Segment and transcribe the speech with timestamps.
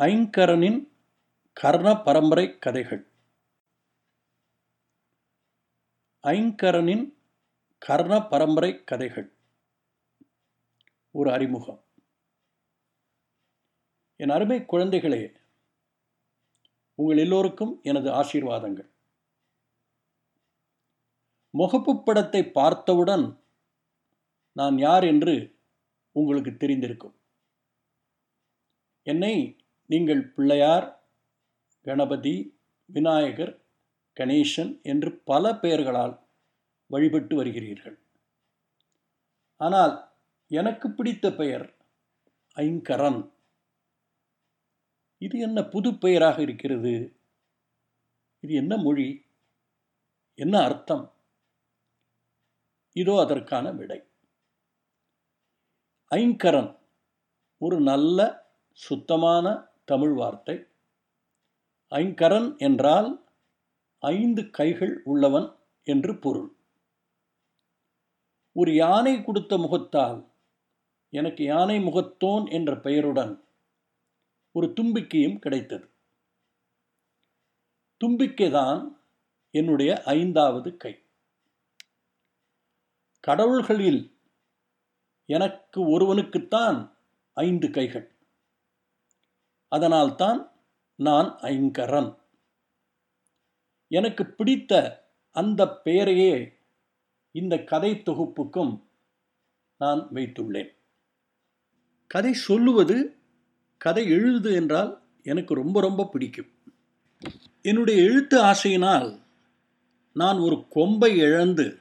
[0.00, 0.88] ஐங்கரனின்
[1.52, 3.06] கர்ண பரம்பரை கதைகள்.
[6.22, 7.14] ஐங்கரனின்
[7.78, 9.32] கர்ண பரம்பரை கதைகள்.
[11.10, 11.84] ஒரு அறிமுகம்.
[14.16, 15.34] என் அருமை குழந்தைகளே
[16.94, 18.90] உங்கள் எல்லோருக்கும் எனது ஆசீர்வாதங்கள்.
[21.58, 23.44] முகப்பு படத்தை பார்த்தவுடன்
[24.52, 25.58] நான் யார் என்று
[26.12, 27.14] உங்களுக்கு தெரிந்திருக்கும்.
[29.02, 29.59] என்னை
[29.92, 31.08] நீங்கள் பிள்ளையார்
[31.80, 33.64] கணபதி விநாயகர்
[34.20, 36.26] கணேசன் என்று பல பெயர்களால்
[36.86, 37.96] வழிபட்டு வருகிறீர்கள்.
[39.56, 40.12] ஆனால்
[40.46, 41.76] எனக்கு பிடித்த பெயர்
[42.56, 43.32] ஐங்கரன்.
[45.18, 47.20] இது என்ன புது பெயராக இருக்கிறது?
[48.40, 49.24] இது என்ன மொழி?
[50.34, 51.14] என்ன அர்த்தம்?
[52.92, 54.02] இதோ அதற்கான விடை.
[56.10, 56.78] ஐங்கரன்
[57.58, 58.18] ஒரு நல்ல
[58.72, 60.56] சுத்தமான தமிழ் வார்த்தை.
[61.90, 63.08] ஐங்கரன் என்றால்
[63.98, 65.48] ஐந்து கைகள் உள்ளவன்
[65.84, 66.50] என்று பொருள்.
[68.52, 70.20] ஒரு யானை கொடுத்த முகத்தால்
[71.12, 73.34] எனக்கு யானை முகத்தோன் என்ற பெயருடன்
[74.52, 75.86] ஒரு தும்பிக்கையும் கிடைத்தது.
[78.00, 78.80] தும்பிக்கைதான்
[79.54, 80.94] என்னுடைய ஐந்தாவது கை.
[83.20, 84.02] கடவுள்களில்
[85.26, 86.78] எனக்கு ஒருவனுக்குத்தான்
[87.34, 88.08] ஐந்து கைகள்.
[89.70, 90.52] அதனால்தான்
[90.96, 92.18] நான் ஐங்கரன்.
[93.88, 96.52] எனக்கு பிடித்த அந்த பெயரையே
[97.30, 98.82] இந்த கதை தொகுப்புக்கும்
[99.78, 100.68] நான் வைத்துள்ளேன்.
[102.06, 103.14] கதை சொல்லுவது
[103.78, 106.50] கதை எழுது என்றால் எனக்கு ரொம்ப ரொம்ப பிடிக்கும்.
[107.62, 109.20] என்னுடைய எழுத்து ஆசையினால்
[110.12, 111.78] நான் ஒரு கொம்பை இழந்து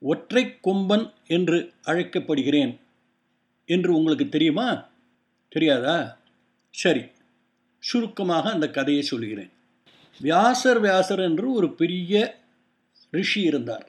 [0.00, 2.80] ஒற்றை கொம்பன் என்று அழைக்கப்படுகிறேன்.
[3.66, 4.88] என்று உங்களுக்கு தெரியுமா?
[5.48, 6.19] தெரியாதா?
[6.70, 7.04] சரி
[7.78, 9.50] சுருக்கமாக அந்த கதையை சொல்கிறேன்.
[10.20, 12.38] வியாசர் வியாசர் என்று ஒரு பெரிய
[13.10, 13.88] ரிஷி இருந்தார்.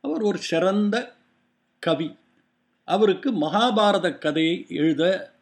[0.00, 1.14] அவர் ஒரு சிறந்த
[1.78, 2.16] கவி.
[2.84, 5.32] அவருக்கு மகாபாரத கதையை எழுத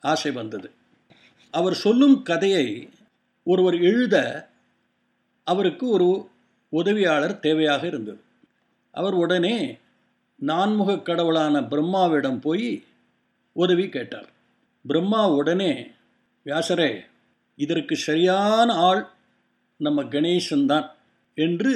[0.00, 0.70] ஆசை வந்தது.
[1.50, 2.90] அவர் சொல்லும் கதையை
[3.42, 4.48] ஒருவர் எழுத
[5.44, 6.28] அவருக்கு ஒரு
[6.68, 8.20] உதவியாளர் தேவையாக இருந்தது.
[8.90, 9.78] அவர் உடனே
[10.36, 12.84] நான்முக கடவுளான பிரம்மாவிடம் போய்
[13.52, 14.28] உதவி கேட்டார்.
[14.84, 15.72] பிரம்மா உடனே
[16.46, 16.90] வியாசரே
[17.58, 19.02] இதற்கு சரியான ஆள்
[19.80, 20.88] நம்ம கணேசன் தான்
[21.34, 21.74] என்று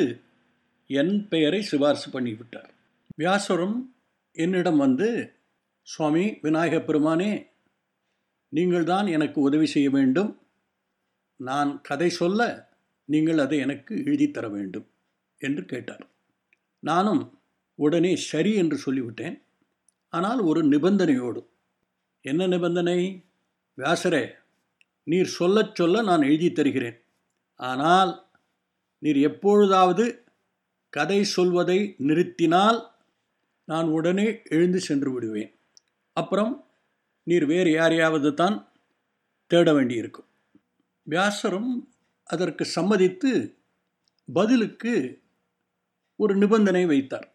[0.91, 2.71] என் பெயரை சிபாரிசு பண்ணிவிட்டார்.
[3.17, 3.77] வியாசரும்
[4.37, 5.09] என்னிடம் வந்து
[5.87, 7.31] சுவாமி விநாயக பெருமானே
[8.53, 10.31] நீங்கள் தான் எனக்கு உதவி செய்ய வேண்டும்.
[11.41, 12.41] நான் கதை சொல்ல
[13.09, 14.87] நீங்கள் அதை எனக்கு எழுதி தர வேண்டும்
[15.41, 16.05] என்று கேட்டார்.
[16.83, 17.23] நானும்
[17.79, 19.37] உடனே சரி என்று சொல்லிவிட்டேன்.
[20.13, 21.41] ஆனால் ஒரு நிபந்தனையோடு
[22.27, 23.01] என்ன நிபந்தனை?
[23.79, 24.35] வியாசரே
[25.03, 26.97] நீர் சொல்லச் சொல்ல நான் எழுதி தருகிறேன்.
[27.55, 28.13] ஆனால்
[28.99, 30.05] நீர் எப்பொழுதாவது
[30.89, 32.79] கதை சொல்வதை நிறுத்தினால்
[33.65, 35.53] நான் உடனே எழுந்து சென்று விடுவேன்.
[36.13, 36.53] அப்புறம்
[37.23, 38.73] நீர் வேறு யாரையாவது தான்
[39.47, 40.29] தேட வேண்டியிருக்கும்.
[41.03, 41.73] வியாசரும்
[42.25, 43.61] அதற்கு சம்மதித்து
[44.33, 45.23] பதிலுக்கு
[46.17, 47.29] ஒரு நிபந்தனை வைத்தார்.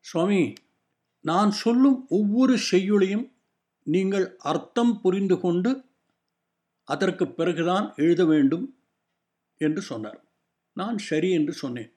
[0.00, 0.52] சுவாமி
[1.20, 3.26] நான் சொல்லும் ஒவ்வொரு செய்யுளையும்
[3.88, 5.70] நீங்கள் அர்த்தம் புரிந்து கொண்டு
[6.88, 8.78] அதற்கு பிறகுதான் எழுத வேண்டும்
[9.60, 10.20] என்று சொன்னார்.
[10.72, 11.90] நான் சரி என்று சொன்னேன்.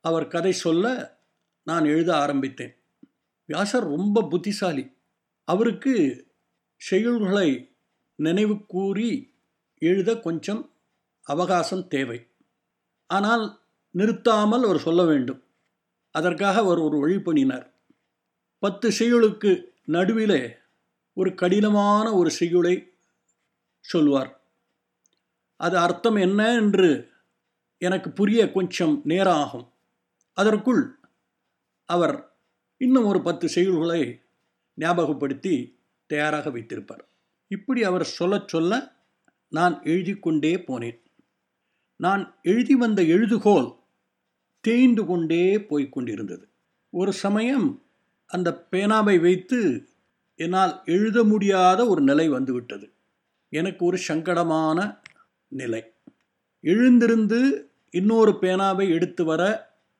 [0.00, 0.86] அவர் கதை சொல்ல
[1.66, 2.74] நான் எழுத ஆரம்பித்தேன்.
[3.48, 4.84] வியாசர் ரொம்ப புத்திசாலி.
[5.48, 5.94] அவருக்கு
[6.90, 7.48] செய்யுள்களை
[8.14, 9.10] நினைவு கூறி
[9.78, 10.62] எழுத கொஞ்சம்
[11.26, 12.18] அவகாசம் தேவை.
[13.06, 13.44] ஆனால்
[13.94, 15.40] நிறுத்தாமல் அவர் சொல்ல வேண்டும்.
[16.14, 17.66] அதற்காக அவர் ஒரு வழி பண்ணினார்.
[18.58, 19.52] பத்து செயலுக்கு
[19.86, 20.42] நடுவிலே
[21.12, 22.92] ஒரு கடினமான ஒரு செய்யுளை
[23.80, 24.40] சொல்வார்.
[25.56, 27.10] அது அர்த்தம் என்ன என்று
[27.78, 29.72] எனக்கு புரிய கொஞ்சம் நேரம் ஆகும்
[30.32, 30.98] அதற்குள்
[31.84, 32.32] அவர்
[32.76, 34.20] இன்னும் ஒரு பத்து செய்யுள்களை
[34.74, 37.08] ஞாபகப்படுத்தி தயாராக வைத்திருப்பார்.
[37.48, 38.92] இப்படி அவர் சொல்ல சொல்ல
[39.48, 41.00] நான் எழுதி கொண்டே போனேன்.
[41.96, 43.76] நான் எழுதி வந்த எழுதுகோல்
[44.60, 46.48] தேய்ந்து கொண்டே போய்க் கொண்டிருந்தது.
[46.90, 47.82] ஒரு சமயம்
[48.26, 49.88] அந்த பேனாவை வைத்து
[50.42, 52.86] என்னால் எழுத முடியாத ஒரு நிலை வந்துவிட்டது.
[53.48, 55.00] எனக்கு ஒரு சங்கடமான
[55.48, 55.82] நிலை.
[56.60, 57.38] எழுந்திருந்து
[57.90, 59.42] இன்னொரு பேனாவை எடுத்து வர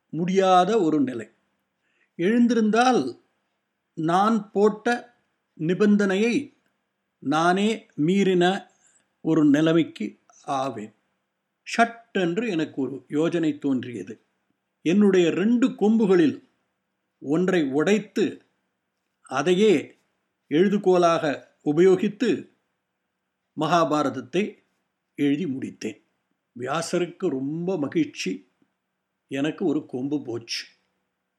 [0.09, 1.27] முடியாத ஒரு நிலை.
[2.17, 3.01] எழுந்திருந்தால்
[3.95, 5.15] நான் போட்ட
[5.59, 6.35] நிபந்தனையை
[7.19, 8.67] நானே மீறின
[9.21, 10.07] ஒரு நிலைமைக்கு
[10.45, 10.95] ஆவேன்.
[11.77, 14.15] ஷட்டென்று எனக்கு ஒரு யோஜனை தோன்றியது.
[14.83, 16.39] என்னுடைய ரெண்டு கொம்புகளில்
[17.19, 18.25] ஒன்றை உடைத்து
[19.23, 19.75] அதையே
[20.53, 22.49] எழுதுகோலாக உபயோகித்து
[23.61, 24.59] மகாபாரதத்தை
[25.15, 26.03] எழுதி முடித்தேன்.
[26.59, 28.49] வியாசருக்கு ரொம்ப மகிழ்ச்சி.
[29.29, 30.67] எனக்கு ஒரு கொம்பு போச்சு.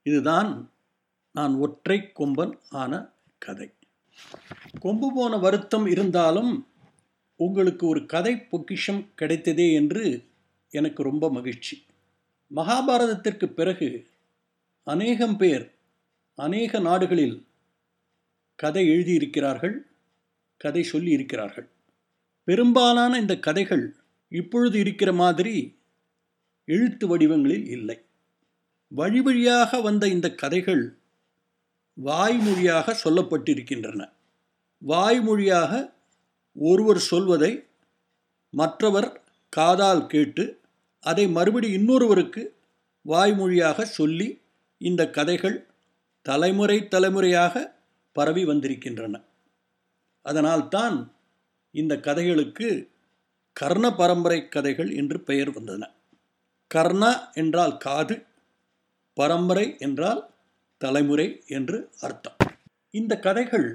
[0.02, 0.72] இதுதான்
[1.32, 3.70] நான் ஒற்றை கொம்பன் ஆன கதை.
[4.80, 6.66] கொம்பு போன வருத்தம் இருந்தாலும்
[7.36, 10.24] உங்களுக்கு ஒரு கதை பொக்கிஷம் கிடைத்ததே என்று
[10.68, 11.86] எனக்கு ரொம்ப மகிழ்ச்சி.
[12.54, 14.06] மகாபாரதத்திற்கு பிறகு
[14.82, 15.74] அநேகம் பேர்
[16.34, 17.46] அநேக நாடுகளில்
[18.58, 19.76] கதை எழுதியிருக்கிறார்கள்
[20.60, 21.68] கதை சொல்லி இருக்கிறார்கள்
[22.44, 23.84] பெரும்பாலான இந்த கதைகள்
[24.32, 25.54] இப்பொழுது இருக்கிற மாதிரி
[26.64, 27.98] எழுத்து வடிவங்களில் இல்லை.
[28.92, 30.98] வழி வழியாக வந்த இந்த கதைகள்
[31.96, 34.02] வாய்மொழியாக சொல்லப்பட்டிருக்கின்றன.
[34.82, 35.72] வாய்மொழியாக
[36.56, 37.52] ஒருவர் சொல்வதை
[38.50, 39.08] மற்றவர்
[39.48, 40.44] காதால் கேட்டு
[41.04, 42.42] அதை மறுபடி இன்னொருவருக்கு
[43.06, 44.28] வாய்மொழியாக சொல்லி
[44.80, 45.66] இந்த கதைகள்
[46.26, 47.54] தலைமுறை தலைமுறையாக
[48.14, 49.14] பரவி வந்திருக்கின்றன.
[50.22, 50.96] அதனால்தான்
[51.70, 52.68] இந்த கதைகளுக்கு
[53.52, 55.82] கர்ண பரம்பரை கதைகள் என்று பெயர் வந்தன.
[56.70, 58.16] கர்ண என்றால் காது
[59.14, 60.30] பரம்பரை என்றால்
[60.80, 62.38] தலைமுறை என்று அர்த்தம்.
[62.90, 63.68] இந்த கதைகள்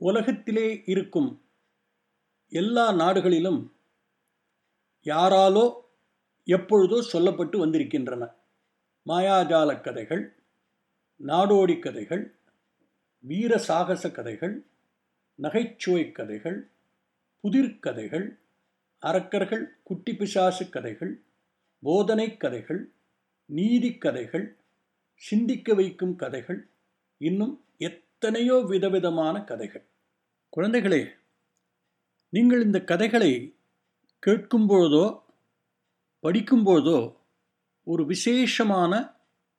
[0.00, 1.42] உலகத்திலே இருக்கும்
[2.52, 3.60] எல்லா நாடுகளிலும்
[5.06, 5.66] யாராலோ
[6.46, 8.24] எப்பொழுதோ சொல்லப்பட்டு வந்திருக்கின்றன.
[9.06, 10.24] மாயாஜால கதைகள்
[11.20, 12.24] நாடோடி கதைகள்
[13.20, 14.66] வீர சாகச கதைகள்
[15.34, 16.70] நகைச்சுவை கதைகள்
[17.44, 18.38] புதிர்கதைகள்
[18.98, 21.22] அரக்கர்கள் குட்டி பிசாசு கதைகள்
[21.78, 22.92] போதனை கதைகள்
[23.46, 24.56] நீதி கதைகள்
[25.14, 26.70] சிந்திக்க வைக்கும் கதைகள்
[27.18, 29.86] இன்னும் எத்தனையோ விதவிதமான கதைகள்.
[30.56, 31.10] குழந்தைகளே
[32.28, 33.56] நீங்கள் இந்த கதைகளை
[34.26, 35.22] கேட்கும்பொழுதோ
[36.22, 37.16] படிக்கும்போதோ
[37.82, 38.92] ஒரு விசேஷமான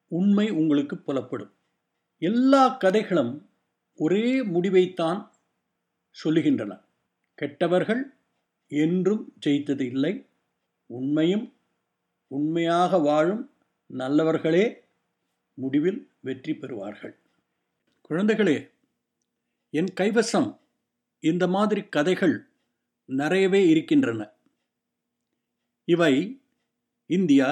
[0.07, 1.53] உண்மை உங்களுக்கு புலப்படும்.
[2.17, 3.48] எல்லா கதைகளும்
[4.03, 5.21] ஒரே முடிவைத்தான்
[6.15, 6.73] சொல்லுகின்றன.
[7.39, 8.03] கெட்டவர்கள்
[8.71, 10.13] என்றும் ஜெயித்தது இல்லை.
[10.89, 11.45] உண்மையும்
[12.31, 13.43] உண்மையாக வாழும்
[13.89, 14.65] நல்லவர்களே
[15.57, 17.15] முடிவில் வெற்றி பெறுவார்கள்.
[18.09, 18.57] குழந்தைகளே
[19.73, 20.49] என் கைவசம்
[21.23, 22.35] இந்த மாதிரி கதைகள்
[23.09, 24.21] நிறையவே இருக்கின்றன.
[25.87, 26.13] இவை
[27.09, 27.51] India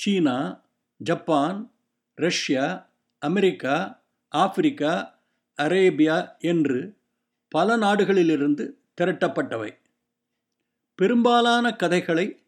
[0.00, 0.38] China
[1.00, 1.58] Japan
[2.18, 2.66] Russia
[3.22, 3.76] America
[4.32, 4.94] Africa
[5.68, 6.96] Arabia என்று
[7.48, 9.76] பல நாடுகளிலிருந்து திரட்டப்பட்டவை.
[10.94, 12.42] பெரும்பாலான கதைகளை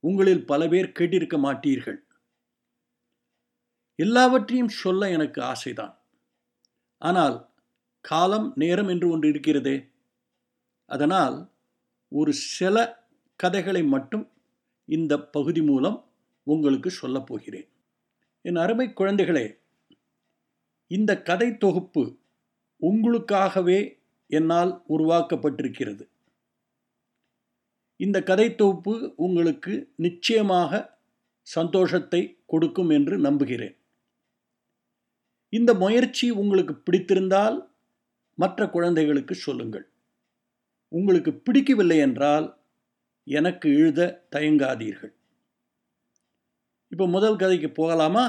[0.00, 1.96] உங்களில் பல பேர் கேட்டிருக்க மாட்டீர்கள்.
[3.94, 5.94] எல்லாவற்றையும் சொல்ல எனக்கு ஆசைதான்.
[6.98, 7.48] ஆனால்
[8.00, 9.88] காலம் நேரம் என்று ஒன்று இருக்கிறதே.
[10.86, 11.50] அதனால்
[12.08, 13.06] ஒரு சில
[13.36, 14.30] கதைகளை மட்டும்
[14.84, 16.10] இந்த பகுதி மூலம்
[16.42, 17.68] உங்களுக்கு சொல்லப் போகிறேன்.
[18.42, 19.60] என் அருமை குழந்தைகளே
[20.86, 22.18] இந்த கதை தொகுப்பு
[22.86, 23.80] உங்களுக்காகவே
[24.30, 26.04] என்னால் உருவாக்கப்பட்டிருக்கிறது.
[27.96, 30.80] இந்த கதை தொகுப்பு உங்களுக்கு நிச்சயமாக
[31.46, 33.76] சந்தோஷத்தை கொடுக்கும் என்று நம்புகிறேன்.
[35.48, 37.56] இந்த முயற்சி உங்களுக்கு பிடித்திருந்தால்
[38.38, 39.86] மற்ற குழந்தைகளுக்கு சொல்லுங்கள்.
[40.88, 42.46] உங்களுக்கு பிடிக்கவில்லை என்றால்
[43.26, 45.12] எனக்கு எழுத தயங்காதீர்கள்.
[46.92, 48.24] இப்போ முதல் கதைக்கு போகலாமா?